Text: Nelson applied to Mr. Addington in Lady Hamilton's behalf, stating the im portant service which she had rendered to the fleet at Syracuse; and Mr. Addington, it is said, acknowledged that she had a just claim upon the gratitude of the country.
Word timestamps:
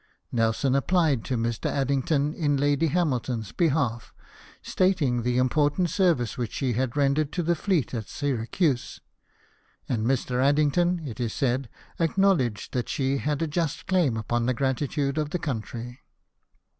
Nelson 0.31 0.73
applied 0.73 1.23
to 1.25 1.37
Mr. 1.37 1.67
Addington 1.69 2.33
in 2.33 2.57
Lady 2.57 2.87
Hamilton's 2.87 3.51
behalf, 3.51 4.11
stating 4.63 5.21
the 5.21 5.37
im 5.37 5.47
portant 5.47 5.91
service 5.91 6.39
which 6.39 6.53
she 6.53 6.73
had 6.73 6.97
rendered 6.97 7.31
to 7.33 7.43
the 7.43 7.53
fleet 7.53 7.93
at 7.93 8.09
Syracuse; 8.09 8.99
and 9.87 10.03
Mr. 10.07 10.43
Addington, 10.43 11.05
it 11.07 11.19
is 11.19 11.33
said, 11.33 11.69
acknowledged 11.99 12.73
that 12.73 12.89
she 12.89 13.19
had 13.19 13.43
a 13.43 13.47
just 13.47 13.85
claim 13.85 14.17
upon 14.17 14.47
the 14.47 14.55
gratitude 14.55 15.19
of 15.19 15.29
the 15.29 15.37
country. 15.37 15.99